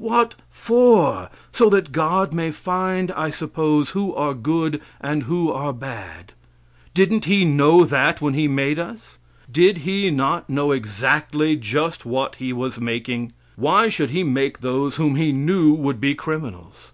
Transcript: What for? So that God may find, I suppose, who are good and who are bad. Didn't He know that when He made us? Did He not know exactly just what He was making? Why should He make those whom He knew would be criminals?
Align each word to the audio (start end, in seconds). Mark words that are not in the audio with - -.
What 0.00 0.36
for? 0.48 1.28
So 1.50 1.68
that 1.70 1.90
God 1.90 2.32
may 2.32 2.52
find, 2.52 3.10
I 3.10 3.30
suppose, 3.30 3.90
who 3.90 4.14
are 4.14 4.32
good 4.32 4.80
and 5.00 5.24
who 5.24 5.50
are 5.50 5.72
bad. 5.72 6.34
Didn't 6.94 7.24
He 7.24 7.44
know 7.44 7.82
that 7.84 8.20
when 8.20 8.34
He 8.34 8.46
made 8.46 8.78
us? 8.78 9.18
Did 9.50 9.78
He 9.78 10.12
not 10.12 10.48
know 10.48 10.70
exactly 10.70 11.56
just 11.56 12.06
what 12.06 12.36
He 12.36 12.52
was 12.52 12.78
making? 12.80 13.32
Why 13.56 13.88
should 13.88 14.10
He 14.10 14.22
make 14.22 14.60
those 14.60 14.94
whom 15.02 15.16
He 15.16 15.32
knew 15.32 15.74
would 15.74 16.00
be 16.00 16.14
criminals? 16.14 16.92